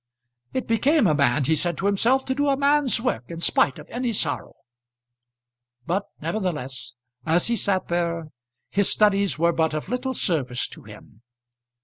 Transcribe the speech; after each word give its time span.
It 0.53 0.65
became 0.65 1.05
a 1.05 1.13
man, 1.13 1.43
he 1.43 1.55
said 1.55 1.77
to 1.77 1.85
himself, 1.85 2.25
to 2.25 2.33
do 2.33 2.49
a 2.49 2.57
man's 2.57 2.99
work 2.99 3.25
in 3.27 3.39
spite 3.39 3.77
of 3.77 3.87
any 3.91 4.11
sorrow. 4.13 4.55
But, 5.85 6.05
nevertheless, 6.19 6.95
as 7.23 7.45
he 7.45 7.55
sat 7.55 7.87
there, 7.87 8.29
his 8.71 8.89
studies 8.91 9.37
were 9.37 9.53
but 9.53 9.75
of 9.75 9.89
little 9.89 10.15
service 10.15 10.67
to 10.69 10.81
him. 10.81 11.21